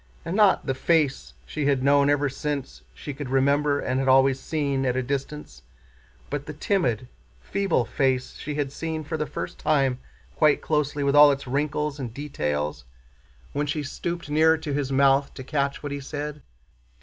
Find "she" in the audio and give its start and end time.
1.45-1.67, 2.91-3.13, 8.35-8.55, 13.67-13.83